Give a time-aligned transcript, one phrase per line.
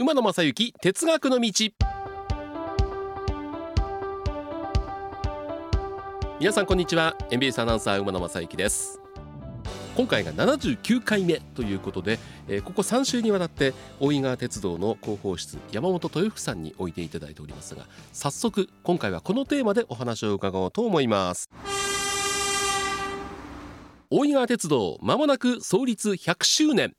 [0.00, 1.52] 馬野正幸哲学の道。
[6.38, 7.16] 皆さんこんにちは。
[7.32, 9.00] MBS アナウンサー馬野正幸です。
[9.96, 21.50] 今回が79回目ということで、えー、ここ3週にわたって大井川鉄道の広報室山本豊福さんにおいていただいておりますが早速今回はこのテーマでお話を伺おうと思います。
[24.10, 26.94] 大井川鉄道まもなく創立100周年。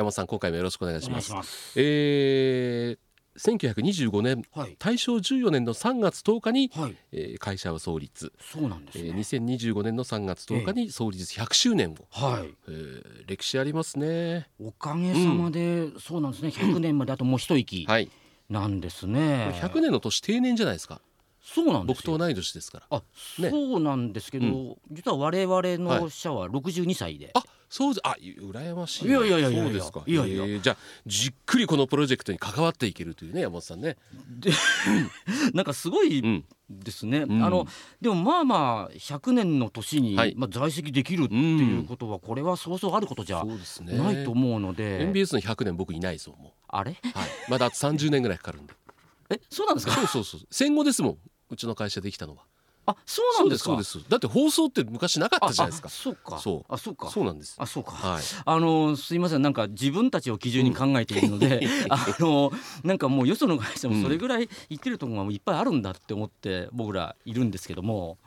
[0.00, 1.32] 山本さん今回もよろしくお願いします。
[1.32, 1.78] ます。
[1.78, 2.98] えー
[3.36, 4.74] 1925年、はい。
[4.78, 6.96] 大正14年の3月10日に、はい。
[7.12, 12.54] えー会社を創立、そうなんですね、えー2025年の3月10日に創立100周年を、はい。
[12.68, 14.48] えー歴史ありますね。
[14.58, 16.48] おかげさまで、そうなんですね。
[16.48, 18.10] 100年まであともう一息はい。
[18.48, 21.02] なんですね、100年の年定年じゃないですか。
[21.42, 22.02] そうなんですよ。
[22.02, 22.86] 僕と同い年ですから。
[22.90, 23.02] あ、
[23.38, 23.50] ね。
[23.50, 30.02] そうなんですけど、う実は我々の社は62歳で、あそうあ羨ましいいやいやいやいやそうですか。
[30.04, 30.44] いやいや。
[30.44, 30.76] えーじゃあ
[31.06, 33.96] じっくりこのプロジェクトに関わっていけるというね山本さんね。
[35.54, 37.44] なんかすごいうんですね、うん。
[37.44, 37.68] あの
[38.00, 40.34] でもまあまあ100年の年に、はい。
[40.36, 46.90] まあ、在籍できるっていうことはこれはそうそうあることじゃないと思うので、MBS の100年僕いないぞもあれ？
[46.90, 48.74] う、はい、まだあと30年ぐらいかかるんで。
[49.30, 49.92] えそうなんですか？
[49.94, 50.40] そうそうそう。
[50.50, 51.18] 戦後ですもん。
[51.50, 52.42] うちの会社できたのは
[52.90, 54.04] あそうなんですか？
[54.08, 55.88] だって放送って昔なかったじゃないですか。
[55.88, 56.38] そうか。
[56.38, 56.72] そう。
[56.72, 57.10] あそうか。
[57.10, 57.56] そうなんです。
[57.58, 58.22] あそうか、はい。
[58.44, 62.52] あのすいませんなんか自分たちを基準に考えているので、 あの
[62.84, 68.18] なんかもうよその会社もそれぐらい言ってるところがもういっぱいあるんだって思って僕らいるんですけども、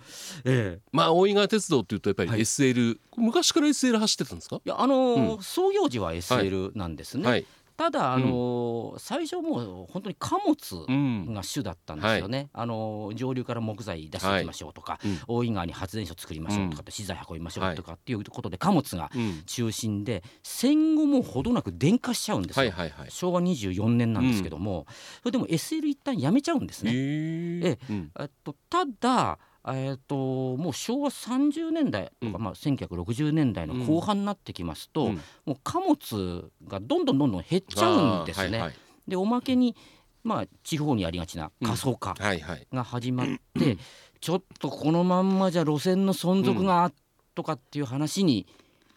[0.46, 0.82] ええ。
[0.92, 2.42] まあ大井川鉄道っていうとやっぱりはい。
[2.42, 4.58] SL、昔から SL 走ってたんですか？
[4.58, 7.46] いやあの、う創業時は SL なんですね、はい
[7.84, 11.34] ただあの、最初もう本当に貨物うん。
[11.34, 15.20] が主だったんですよね、あの上流から木材出していきましょうとか、うん。
[15.28, 19.44] 大井川に発電所作りましょうとかって資材運びましょうとかっていうことで貨物がうん。
[19.46, 23.12] 中心で戦後もほどなく電化しちゃうんですよ、はいはいはい。
[23.12, 24.86] 昭和24年なんですけども、
[25.20, 26.94] それでも SL 一旦やめちゃうんですえね。
[26.94, 27.68] ー。
[27.68, 27.80] え。
[27.90, 28.12] うん。
[28.18, 29.38] えっと、ただ
[29.68, 32.44] えっともう昭和30年代とか、うん。
[32.44, 35.16] まあ、1960年代の後半になってきますと、うん。
[35.46, 38.58] もう貨物がどんどんどんどん減っちゃうんですね。
[38.58, 38.74] あーはい
[39.08, 39.76] でおまけに、
[40.24, 42.68] まあ、地方にありがちな過疎化はいはい。
[42.72, 43.28] が始まっ
[43.60, 43.78] て、
[44.22, 46.92] ちょっとこのまんまじゃ路線の存続が
[47.36, 48.48] とかっていう話に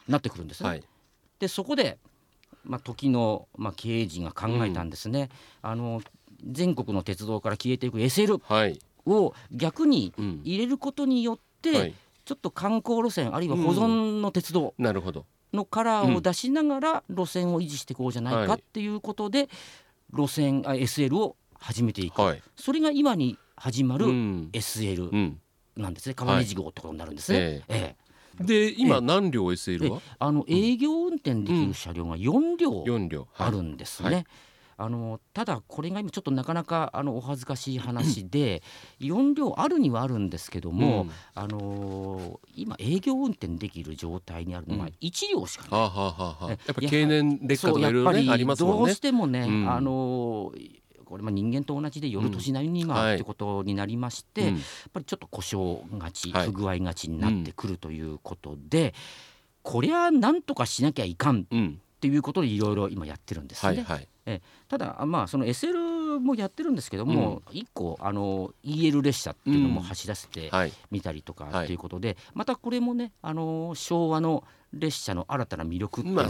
[0.07, 0.69] なってくるんですね。
[0.69, 0.85] はい。
[1.41, 1.99] でそこで、
[2.65, 5.29] まあ、時の、まあ、経営陣が考えたんですね、
[5.63, 6.01] あの
[6.49, 11.95] 全国の鉄道から消えていく SL はいを逆にうん入れることによって、はい。
[12.25, 15.27] ちょっと観光路線あるいは保存の鉄道なるほど。
[15.53, 18.59] のカラーを出しながら路線を維持していこうじゃないかはい。
[18.59, 19.49] っていうことで、
[20.13, 22.43] 路線あ SL を始めていく、はい。
[22.57, 25.41] それが今に始まうるん SL うん。
[25.77, 26.15] なんですね。
[26.15, 27.39] 川根事号ってことになるんですね。
[27.39, 27.97] ええ
[28.41, 28.45] え。
[28.45, 30.03] で今え何両 SL は？
[30.19, 33.29] あの営業運転できる車両が4両4両。
[33.33, 33.49] はい。
[33.49, 34.11] あるんですね。
[34.11, 34.27] はい
[34.79, 38.63] あのただこれが今ちょっとなかなかあのお恥ずかしい話で
[39.01, 41.11] 4両あるにはあるんですけども、うん。
[41.35, 44.93] あの今営業運転できる状態にあるのがうん。
[45.01, 45.81] 1両しかない。
[45.81, 48.79] はあはあはあはやっぱ経年劣化とかいろいろねぱりありますもんね。
[48.87, 49.71] どうしてもね、うん。
[49.71, 50.53] あの
[51.05, 52.91] これまあ人間と同じで夜年なりにうん。
[52.91, 53.09] はい。
[53.11, 54.55] はってことになりまして、うん。
[54.57, 56.47] やっぱりちょっと故障がち、はい。
[56.47, 58.95] 不具合がちになってくるということで、
[59.63, 61.81] こりゃなんとかしなきゃいかんっうん。
[62.01, 63.79] ていうことでいろいろ今やってるんですね。
[63.79, 64.09] はいはい
[64.69, 70.73] ただまあその SL もやってるんですけども、一個あの EL 列車っていうのも走らせてはい。
[70.91, 76.27] みたりとかはいっていうことで、またこれもねあの昭和の列車の新たな魅力っていうのを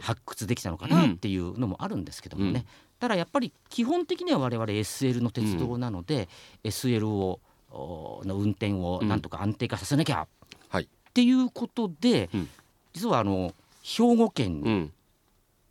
[0.00, 2.64] 発掘できたのかなっていうのもあるんですけどもね、うん。
[2.98, 6.28] ただやっぱり基本的には我々 SL の鉄道なので、
[6.64, 10.26] SL をおの運転をなんとか安定化させなきゃ
[10.68, 10.84] はい。
[10.84, 12.48] っていうことで、うん。
[12.92, 14.90] 実はあの兵庫県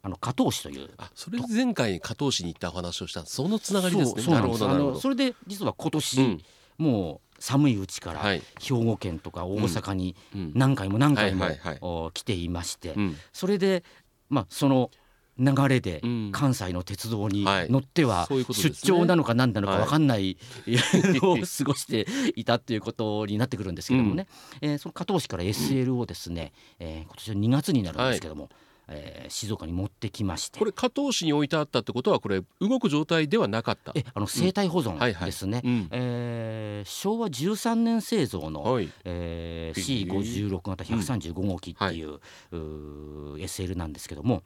[0.01, 0.89] あの加東市という。
[0.97, 3.25] あそれで前回加東市に行ったお話をした。
[3.25, 4.33] そのつながりですね。
[4.33, 4.99] なるほどなるほど。
[4.99, 6.41] それで実は今年、うん。
[6.77, 8.41] もう寒いうちからはい。
[8.59, 10.51] 兵庫県とか大阪にうん。
[10.55, 13.17] 何回も何回も、来ていまして、うん。
[13.33, 13.83] それで
[14.29, 14.89] まあその
[15.37, 16.29] 流れでうん。
[16.31, 17.69] 関西の鉄道にはい。
[17.69, 18.45] 乗っては出ね。
[18.83, 19.83] 張なのか何なのかはい。
[19.83, 20.37] 分かんない
[20.67, 24.27] の を過ごしていたっていうことになってくるんですけどもね、
[24.61, 28.49] えーその加東市から SL をですね、えー今年の2月になるんですけども、
[28.89, 30.57] えー静岡に持ってきまして。
[30.59, 33.91] これ加東市に置いてあったってことはこれ動く状態ではなかった。
[33.95, 35.13] えあの生態保はいはい。
[35.13, 35.87] 存ですね、うん。
[35.91, 38.89] えー昭和13年製造の、はい。
[39.03, 42.19] えー、へえ C56 型135号機っていう,、
[42.51, 44.43] うー SL なんですけども、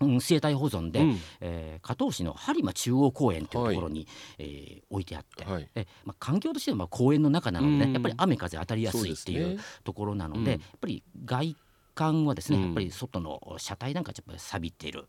[0.00, 1.20] うん、生態保存で、うん。
[1.40, 4.06] えー加東市の播磨中央公園というところに、
[4.38, 5.68] えー置いてあって、はい。
[5.74, 7.92] えまあ、環境としてはまあ公園の中なので、ねうん。
[7.94, 10.48] やっぱり雨風当たりやすいっていうところなので、うん。
[10.48, 11.56] やっぱり外
[12.00, 12.64] 管はですね、うん。
[12.64, 15.04] やっぱり外の車体なんかちょっと錆びている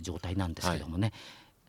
[0.00, 1.12] 状態なんですけどもね、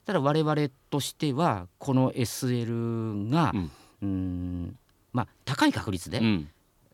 [0.05, 0.55] ただ我々
[0.89, 3.53] としてはこの SL が、
[4.01, 4.75] うん。
[5.13, 6.49] まあ、高い確率でうん。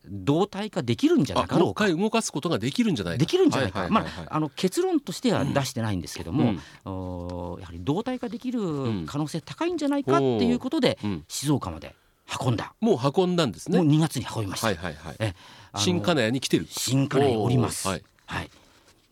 [0.07, 3.18] 動体化できるんじゃなかろうか、回動かすことができるんじゃないか。
[3.18, 4.25] できるんじゃないか、ははまはいはい。
[4.28, 6.44] あ、あの結論としては出してないんですけども、
[6.86, 7.62] うん。
[7.62, 9.06] やはり動体化できるん。
[9.07, 11.25] 可能性高いんじゃないかっていうことで、うん。
[11.28, 11.96] 静岡まで
[12.43, 13.77] 運んだ、もう運んだんですね。
[13.79, 14.67] もう2月に運びました。
[14.67, 15.15] はいはいはい。
[15.19, 15.33] え
[15.75, 16.65] 新金谷に来てる。
[16.69, 17.87] 新金谷におります。
[17.87, 18.45] おーははい。
[18.45, 18.49] い、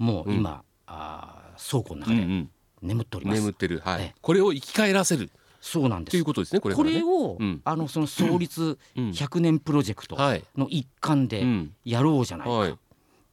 [0.04, 2.50] もう今、あー倉庫の中でうんうん。
[2.82, 3.40] 眠っております。
[3.40, 3.80] 眠ってる。
[3.84, 5.30] はえいこれを生き返らせる。
[5.62, 6.12] そうなんです。
[6.12, 6.92] ということですねこれね。
[6.96, 7.62] れを、うん。
[7.64, 9.10] あのその創立うん。
[9.12, 10.44] 100年プロジェクトはい。
[10.58, 11.74] の一環でうん。
[11.86, 12.76] やろうじゃないかっはい。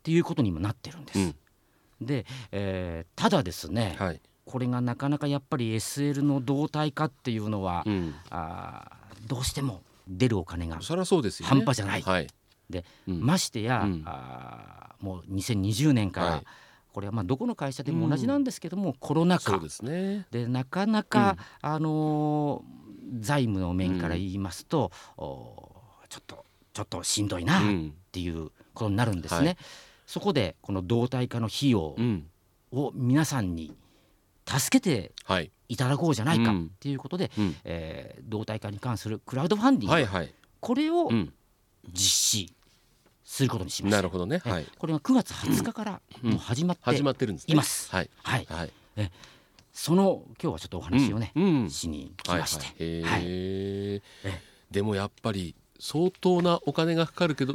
[0.03, 1.19] ていうことにもなってるんです。
[1.19, 1.35] うん。
[2.07, 4.21] で、えーただですね、はい。
[4.47, 8.15] これがなかなかやっぱり SL の動態化っていうのは、うん。
[8.31, 11.55] あーどうしても出るお金がそりゃそうですよね。
[11.55, 12.03] 半端じゃない。
[12.03, 12.27] はい。
[12.69, 13.21] で、うん。
[13.21, 14.03] ましてや、うん。
[14.07, 16.45] あーもう2020年から、はい。
[16.93, 19.59] これはまあどこの会社でも同じなんですけども、コロナ禍。
[19.59, 20.27] ですね。
[20.31, 22.81] でなかなか、あのー
[23.19, 25.73] 財務の面から言いますと、お
[26.09, 27.95] ちょっとちょっとしんどいなっうん。
[28.13, 29.47] ていうことになるんですね。
[29.47, 29.57] はい。
[30.07, 32.27] そこでこの動態化の費用うん。
[32.73, 33.75] を皆さんに
[34.59, 35.51] 助けてはい。
[35.69, 36.65] いただこうじゃないかうん。
[36.67, 37.57] っていうことで、うん。
[37.65, 40.35] えー動態化に関するクラウドファンディング、はいはい。
[40.61, 41.33] これをうん。
[41.93, 42.55] 実施
[43.25, 43.97] することにしました。
[43.97, 44.43] なるほどね。
[44.45, 44.67] えはい。
[44.79, 46.31] これが9月20日からうん。
[46.31, 47.55] もう始まって始まってるんですね。
[47.55, 47.91] います。
[47.91, 48.11] はい。
[48.23, 48.73] はい、はい。
[49.73, 51.45] その今日はちょっとお話をね、うん。
[51.45, 51.71] うん。
[51.71, 53.23] しに来はいまして、はいはい。
[53.23, 57.55] へええでもやっぱり相当なお金がかかるけど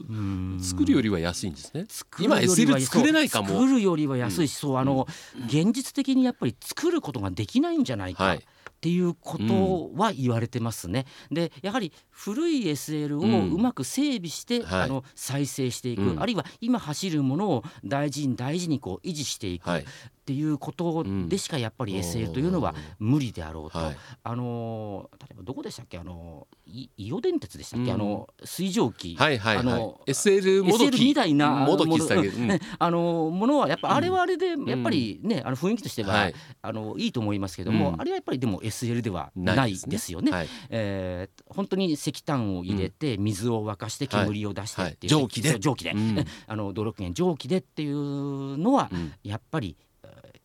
[0.60, 1.86] 作るよりは安いんですね。
[1.88, 3.50] 作る今よりは SL 作れないかも。
[3.50, 5.08] 作るよりは安いし、そうあの、
[5.46, 8.38] 現実的にやっぱり作ることができないんじゃないか、はい。
[8.38, 8.42] っ
[8.82, 11.06] ていうことは言われてますね。
[11.32, 13.54] でやはり古い SL をうん。
[13.54, 14.82] うまく整備して、はい。
[14.84, 16.22] あの再生していく、うん。
[16.22, 19.70] あるいは今走るものを大事に大事にこう維持していく。
[19.70, 19.86] っはい
[20.26, 23.78] ていうことでしかやっぱり SL というのは無理であろうと。
[23.78, 23.96] はい。
[24.24, 26.00] あの例えばどこでしたっけ？
[26.00, 27.96] あのい伊予電鉄でしたっけ、うん。
[27.96, 29.66] あの水蒸気、はいはいはい。
[29.68, 31.06] あの SL もど SL き。
[31.06, 36.36] みたいなもどきしてあのね あのものはやっぱあれはあれでやっぱりね、あの雰囲気としては、はい。
[36.62, 38.02] あのいいと思いますけども、うん。
[38.02, 40.32] あれはやっぱりでも SL ではないですよね。
[40.32, 40.48] はい。
[40.70, 45.24] えー本当に石炭を入れて水を沸かして煙を出してっていう、はい。
[45.24, 45.60] はい蒸気で。
[45.60, 46.16] 蒸気で、うん。
[46.16, 49.14] ね あの蒸気でっていうのは、うん。
[49.24, 49.85] やっぱりえー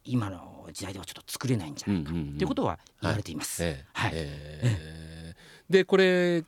[0.05, 2.35] 今の時代ではちょっと作れないんじゃないか、うんうんうん。
[2.35, 3.63] っていうことは言われています。
[5.69, 6.45] でこれ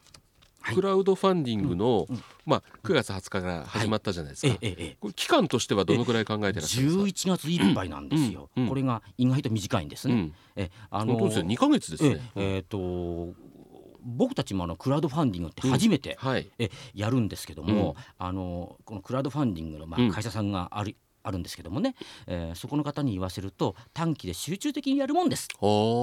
[0.60, 0.74] はい。
[0.76, 2.06] クラウドファンディングの
[2.46, 4.52] まあ9月20日から始まったじゃないですか。
[4.60, 10.14] ええええこれ期間としてはどのくらい考えてらっしゃるんですか？11月いっぱいなんですよ、これが意外と短いんですね。
[10.14, 10.34] うん。
[10.54, 13.34] えあ本当ですよ2ヶ月ですえねえーと
[14.04, 16.48] 僕たちもあのクラウドファンディングって初めて、はい。
[16.58, 20.10] えやるんですけども、あのこのクラウドファンディングのまうん。
[20.10, 21.94] あ会社さんがある、あるんですけどもね、
[22.26, 25.48] えーそこの方に言わせると短期で集中的にやるもんです。
[25.54, 25.56] あ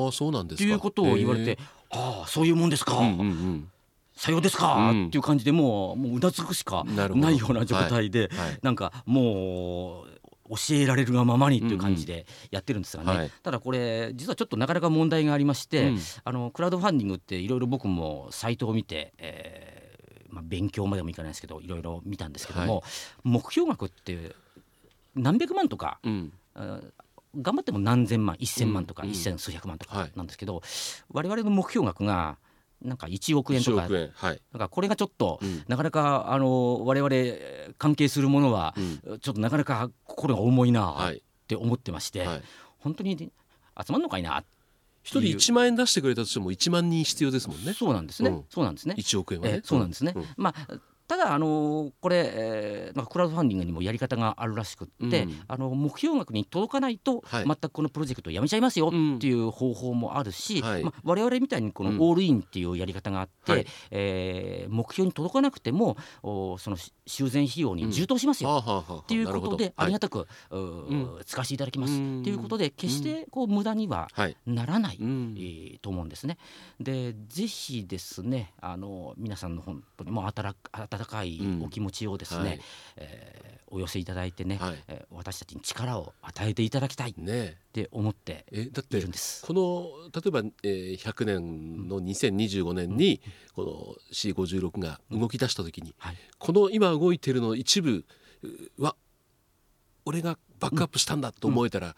[0.09, 0.67] あそうなんですか。
[0.67, 1.59] ということを言われへて、
[1.91, 3.71] ああそういうもんですか、えうんうんうん。
[4.15, 5.07] さようですか、うん。
[5.07, 8.59] っていう感じでもうもううなずくしかないような状態で、はい。
[8.61, 10.19] なんかもう
[10.49, 13.31] 教えられるがままにっていう感じでやってるんですがね、はい。
[13.43, 15.99] ただこれ実はちょっとなかなか問題がありまして、うん。
[16.23, 19.79] あのクラウドファンディングっていろいろ僕もサイトを見て、えー
[20.29, 22.81] まあ、勉強までもいかないですけどいろいろ見たんですけども、は
[23.23, 24.35] 目標額って
[25.21, 26.33] 何百万とか、うん。
[26.55, 26.79] あ
[27.39, 30.11] 頑張っても何千万1,000万とかうん一千数百万とかはい。
[30.15, 30.61] なんですけど、
[31.11, 32.37] 我々の目標額が
[32.81, 34.41] なんか1億円と1か億円はい。
[34.51, 35.63] なんかこれがちょっと、うん。
[35.67, 38.73] なかなかあの我々えー関係するものは、
[39.05, 39.19] うん。
[39.19, 41.21] ちょっとなかなか心が重いなっはい。
[41.47, 42.41] て思ってまして、はい。
[42.79, 44.43] 本当に集まんのかいな
[45.03, 47.73] 一人1万円出してくれたとしても1万人必要ですもんね。
[47.73, 48.45] そうなんですね、うん。
[48.49, 48.95] そうなんですね。
[48.97, 49.53] 1億円はね。
[49.55, 50.13] えーそうなんですね。
[50.15, 50.25] うん。
[50.37, 50.77] まあた
[51.19, 55.41] だあのこれ、えーなんかクラウドファンディングにもやり方があるらしくって、うん。
[55.47, 57.45] あの目標額に届かないと、はい。
[57.45, 59.15] 全くこのプロジェクトをやめちゃいますようん。
[59.17, 60.83] っていう方法もあるし、はい。
[60.83, 61.97] まあ、我々みたいにこのうん。
[61.99, 63.65] オールインっていうやり方があって、はい。
[63.91, 66.77] えー目標に届かなくてもおその
[67.09, 68.63] 修繕費用に充当しますよ、
[69.03, 70.27] っていうことでありがたたく、
[71.25, 71.93] 使わせていただきます。
[71.93, 72.21] うん。
[72.21, 74.37] っていうことで決してこう無駄にははい。
[74.45, 76.37] ならない、と思うんですね。
[76.79, 81.63] でぜひですねあの皆さんの本当にもう温かいうん。
[81.63, 82.61] お気持ちをですね、はい。
[82.97, 84.59] えーお寄せいただいてね、
[85.11, 87.13] 私たちに力を与えていただきたい
[87.69, 89.45] っねて思っていえだってるんです。
[89.45, 93.21] この例えば、えー、100年の2025年に
[93.53, 98.05] この C56 が動き出した時に、はいこの今動いてるの一部
[98.77, 98.95] うは
[100.05, 101.95] 俺がバックアップしたんだと思えたら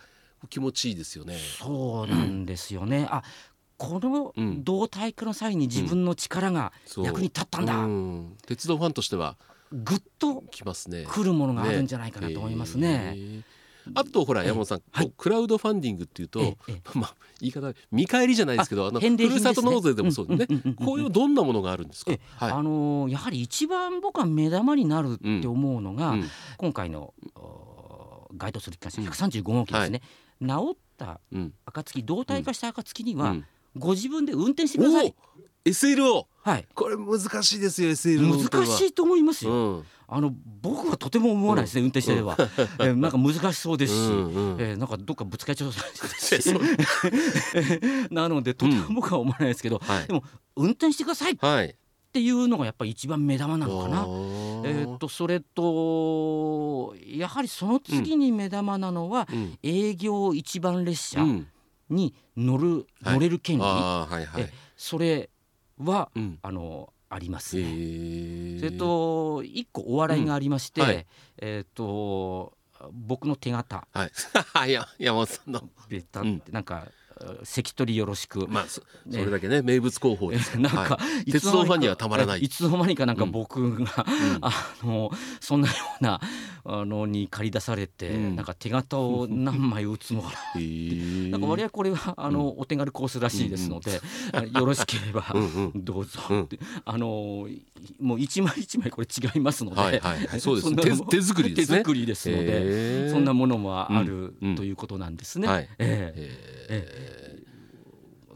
[0.49, 1.37] 気持ちいいですよね。
[1.37, 3.07] そうなんですよね。
[3.09, 3.23] あ
[3.77, 7.77] このうん動体化の際に自分の力が役に立ったんだ。
[7.77, 9.37] うん鉄道ファンとしては
[9.71, 11.05] ぐっときますね。
[11.07, 13.13] 来るものがあるんじゃないかなと思いますね。
[13.15, 13.43] えー
[13.95, 14.47] あとほらええ。
[14.47, 15.11] 山本さん、はい。
[15.17, 16.57] クラウドファンディングっていうと、
[16.93, 20.75] まあ言い方見返りじゃないですけどあのふるさと納税でもそうですね。
[20.75, 22.11] こういうどんなものがあるんですか？
[22.11, 22.19] ええ。
[22.35, 22.51] はい。
[22.51, 26.29] あのーやはり一番僕は目玉になるって思うのが、うん。
[26.57, 30.01] 今回のお該当する機関車135号機ですね、
[30.41, 31.53] 治ったうん。
[31.65, 33.45] 暁動体化した暁には、うん。
[33.77, 35.15] ご自分で運転してください。
[35.65, 36.67] お SLO はい。
[36.73, 39.85] これ難しいですよ SL の難しいと思いますよ、うん。
[40.07, 44.61] あの僕はとても思わないですね、運転してれば、えーなんか難しそうですし、うんうん。
[44.61, 45.71] えーなんかどっかぶつかっちゃ う。
[45.71, 45.77] し
[48.11, 50.07] なのでとても僕は思わないですけど、はい。
[50.07, 50.23] でも
[50.55, 51.75] 運転してくださいっはい。
[52.13, 54.01] ていうのがやっぱり一番目玉なのかな。
[54.69, 59.57] えーっとそれとやはりその次に目玉なのは、うん。
[59.63, 61.47] 営業一番列車うん。
[61.89, 63.13] に乗る、はい。
[63.15, 64.43] 乗れる権利、あーはいはい。
[64.43, 65.29] えそれ
[65.85, 66.39] はうん。
[66.41, 67.69] あのありますえね。
[67.69, 68.59] ー。
[68.59, 70.87] それと一個お笑いがありまして、うん。
[70.87, 71.07] はい。
[71.39, 72.53] えっ、と
[72.91, 73.87] 僕の手形。
[73.91, 74.11] はい。
[74.69, 75.69] いや山本さんの。
[75.89, 76.87] ベタってなんか、
[77.43, 80.57] 関取よろしく、まあそれだけね名物広報です。
[80.59, 81.31] なんか、はい。
[81.31, 82.41] 鉄道ファンにはたまらない。
[82.41, 84.39] いつの間にかなんかうん僕が、うん。
[84.41, 84.51] あ
[84.83, 86.19] のそんなような
[86.63, 88.35] あのに借り出されて、うん。
[88.35, 90.33] なんか手形を何枚打つのかな。
[90.55, 91.29] へー。
[91.31, 94.01] なんか割合これはあの、お手軽コースらしいですので、
[94.33, 95.41] あ よろしければうん
[95.73, 95.85] うん。
[95.85, 96.41] どうぞうん。
[96.43, 97.47] って、あの
[97.99, 100.27] もう一枚一枚これ違いますので、はいはい。
[100.27, 101.77] はいそうですんな手手作りですね。
[101.79, 103.11] 手作りですので、へー。
[103.11, 104.55] そんなものもある、うんうん。
[104.55, 105.47] ということなんですね。
[105.47, 105.69] はい。
[105.79, 106.15] ええ
[106.69, 107.30] え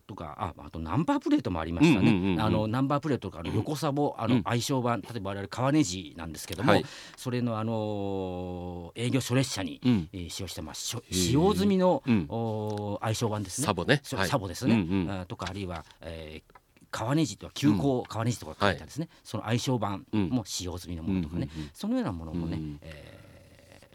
[0.07, 2.47] とかああとナンバープレートもありましたね、ナ
[2.81, 4.31] ンバープレートとかあの横サボあうん。
[4.37, 6.85] の相性版例えば我々川根路なんですけども、はい。
[7.17, 10.09] それのあの営業初列車に、ーうん。
[10.13, 10.97] えー使用してます。
[11.11, 12.25] 使用済みの、うん。
[12.29, 13.65] お相性版ですね。
[13.65, 14.01] サボね。
[14.03, 14.27] そはい。
[14.29, 15.11] サボですね、うんうん。
[15.21, 16.55] あとかあるいは、えー
[16.91, 20.29] 川根路とか急行川根路とか書いてあるんですね、その相性版うん。
[20.29, 22.79] も使用済みのものとかね、うんうんうんそのようなものもね、うん。
[22.81, 23.24] えー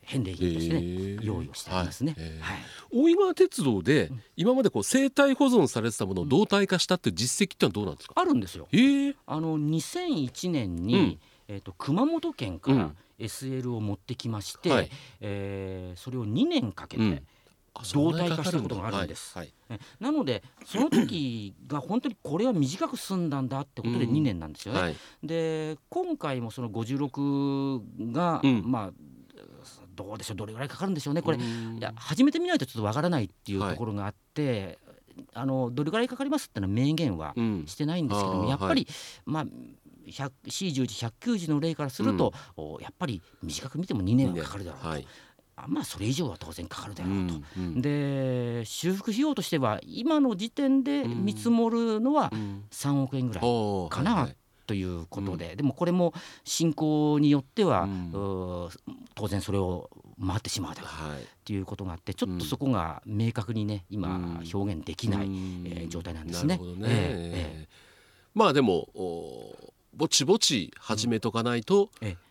[0.02, 1.24] 返礼品としてね、へー。
[1.24, 2.14] 用意をしてありますね。
[2.18, 2.30] はい。
[2.40, 2.58] はい。
[2.92, 8.14] 大井川鉄道で今までこう生態保存されてたものを動態化したっていう実績ってのはどうなんですか？
[8.16, 8.68] あるんですよ。
[8.72, 11.18] ええあの2001年に、うん。
[11.48, 12.96] えー、と熊本県からうん。
[13.18, 14.90] SL を持ってきまして、はい。
[15.20, 17.22] えーそれを2年かけて、うん。
[17.94, 19.36] 動態化したことがあるんです。
[19.38, 19.52] はい。
[19.68, 24.80] えなのでその時が本当にこれは短く済んだんだってことでうん2年なんですよね。
[24.80, 24.96] はい。
[25.22, 28.62] で今回もその56が、うん。
[28.66, 28.90] まあ
[30.04, 31.22] どうでしょうどれぐらいかかるんでしょうね。
[31.22, 31.38] これ。
[31.38, 31.78] うん。
[31.78, 33.72] いや始めてみないとちょっとわからないっていうはい。
[33.72, 34.78] ところがあって、
[35.34, 37.64] あのどれぐらいかかりますってのは明言はうん。
[37.66, 38.86] してないんですけども、あーやっぱり、
[39.26, 39.44] まあ
[40.06, 45.06] 100- C10 時109時の例からすると、おやっぱり短く見ても2年はかかるだろうと、はい。
[45.56, 47.34] あまあそれ以上は当然かかるだうろうと。
[47.34, 47.82] んうん。
[47.82, 51.24] で修復費用としては今の時点でうん。
[51.24, 52.64] 見積もるのはうん。
[52.70, 54.36] 3億円ぐらいかなはいはい。
[54.66, 56.14] ということで、でもこれも
[56.44, 58.68] 進行によっては、うん
[59.14, 59.90] 当然それを
[60.24, 61.26] 回ってしまうだろうはい。
[61.44, 64.50] ということがあってちょっとそこが明確にね今うん。
[64.52, 65.62] 表現できない、うん。
[65.66, 66.56] えー状態なんですね。
[66.56, 67.68] ね、ええ
[68.34, 72.29] まあでもおぼちぼち始めとかないと、ええ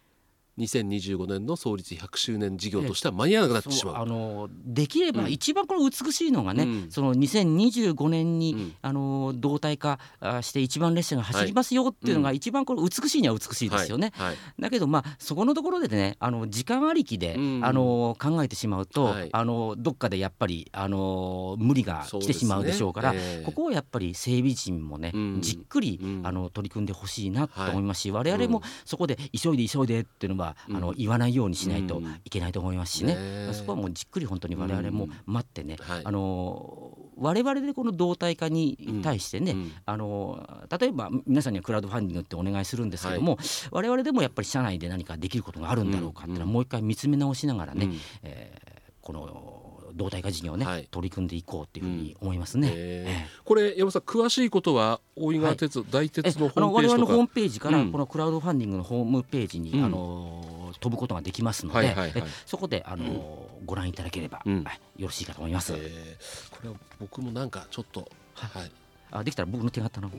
[0.59, 3.95] 2025年の創立100周年事業としては間に合わなくなってしまう。
[3.95, 5.31] そうあのできればうん。
[5.31, 6.91] 一番これ美しいのがね、うん。
[6.91, 8.73] その2025年に、うん。
[8.81, 14.11] あの動態化あして一番列車が走りますよっていうのが一番これ美しいには美しいですよね。
[14.15, 14.27] はい。
[14.27, 14.37] はい。
[14.59, 17.61] だけどまあそこのところでねあの時間ありきで、うん。
[17.63, 19.29] あの考えてしまうと、はい。
[19.31, 23.45] あのどっかでやっぱりあの無理が来てしまうでしょうからねええ。
[23.45, 25.41] ここをやっぱり整備陣もね、うん。
[25.41, 26.21] じっくり、うん。
[26.23, 30.77] あの取り組んでほしいなとはい思いますし、我々もそこで急いで急いでっていうのは、うん。
[30.77, 32.19] あの言わないようにしないとうん。
[32.25, 33.53] いけないと思いますしね、ねえ。
[33.53, 36.01] そこはもうじっくり本当に我々も待ってね、はい。
[36.03, 39.71] あの我々でこの動態化に対してね、うん。
[39.85, 43.37] あの例えば皆さんにはクラウドファンディングってお願いするんですけども、
[43.71, 46.53] 我々でもやっぱり社内で何かできることがあるんだろうかっていうのはうん。
[46.53, 47.97] もう一回見つめ直しながらね、うん。
[48.23, 50.87] えーこの動態化事業をね、はい。
[50.89, 52.69] 取り組んでいこうっていうふうに思いますね。
[52.71, 53.27] ええ。
[53.41, 56.97] ーこれ山本さん詳しいことは大井川鉄道、大え鉄のホームページとか。
[56.97, 57.91] 々のホームページからうん。
[57.91, 59.83] このクラウドファンディングのホームページに、うん。
[59.85, 62.13] あの飛ぶことができますので、はいはいはい。
[62.15, 64.63] えそこであの、ご覧いただければ、うん。
[64.63, 65.01] はい。
[65.01, 65.73] よろしいかと思います。
[65.73, 66.51] えー。
[66.51, 68.71] これは僕もなんかちょっとはい。
[69.11, 70.11] あできたら僕の手形の。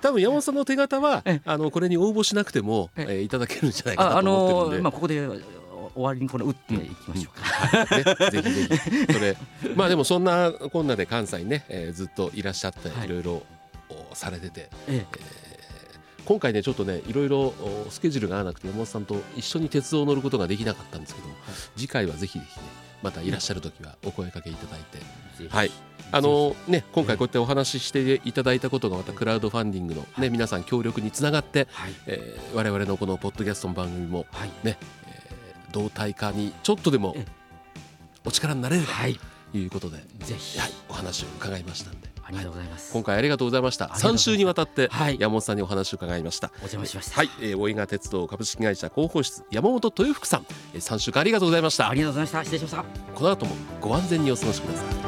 [0.00, 3.12] 多分山本さんの手形はえあのこれに応募しなくても、ええ。
[3.20, 5.28] ーいただけるんじゃないかああなと思ってるんで、のまあここで
[5.98, 7.96] 終わりにこれ打っていきましょうか。
[7.96, 9.12] ね、ぜひぜひ。
[9.12, 9.36] それ。
[9.74, 13.06] まあでもそんなこんなで関西にね、えーずっといらっしゃってはい。
[13.06, 13.42] いろいろ
[13.90, 15.04] おされてて、え
[16.24, 21.28] 今回ねちょっとねいろいろおスケジュールが合わなくて山本さんと一緒に鉄道を乗ることができなかったんですけど、
[21.76, 22.66] 次回はぜひぜひね
[23.02, 24.98] またいらっしゃる時はお声かけいただいて。
[25.48, 25.70] はい。
[26.10, 31.92] あのね今回こうやってお話ししていただいたことがまたクラウドファンディングのね皆さん協力につながって、はい。
[32.06, 34.50] えー我々のこのポッドキャストの番組もはい。
[34.64, 34.78] ね、
[35.68, 37.24] えー同体化にちょっとでもえ
[38.24, 39.18] お力になれればはい。
[39.52, 40.58] ということで、ぜひ。
[40.58, 42.08] はい、お話を伺いましたんで。
[42.22, 43.86] ありがとうございます、今回ありがとうございました。
[43.86, 44.30] ありがとうございます。
[44.30, 45.16] 3週にわたってはい。
[45.18, 46.50] 山本さんにお話を伺いました。
[46.56, 47.16] お邪魔しました。
[47.16, 51.88] はい、えー、大井川鉄道株式会社広報室山本豊福さん、えー、3週間ありがとうございました。
[51.88, 52.44] ありがとうございました。
[52.44, 52.84] 失礼しました。
[53.14, 55.07] この後もご安全にお過ごしください